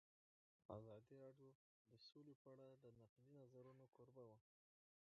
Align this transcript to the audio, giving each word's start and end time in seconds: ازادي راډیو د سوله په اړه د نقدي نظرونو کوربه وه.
ازادي 0.77 1.15
راډیو 1.23 1.49
د 1.91 1.93
سوله 2.07 2.33
په 2.41 2.47
اړه 2.53 2.67
د 2.83 2.85
نقدي 2.99 3.29
نظرونو 3.41 3.85
کوربه 3.95 4.23
وه. 4.29 4.37